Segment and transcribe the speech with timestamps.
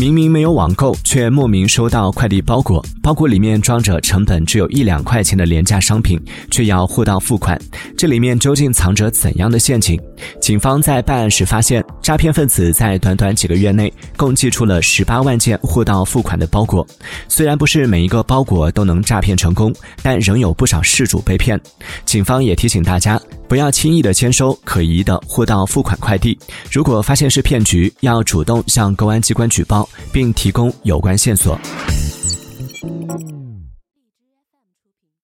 [0.00, 6.18] 明明没有网购，却莫名收到快递包裹，包裹里面装着成本只有一两块钱的廉价商品，
[6.50, 7.60] 却要货到付款，
[7.98, 10.00] 这里面究竟藏着怎样的陷阱？
[10.40, 16.86] 警方在办案时发现，诈骗分子在短短几个月内共寄出了十八万件货到付款的包裹。
[17.28, 19.70] 虽然不是每一个包裹都能诈骗成功，
[20.02, 21.60] 但仍有不少事主被骗。
[22.06, 23.20] 警方也提醒大家，
[23.50, 26.38] 不要轻易的签收可疑的货到付款快递。
[26.70, 31.58] 如果发现是骗局要主动向公安机关举报并提供有关线索。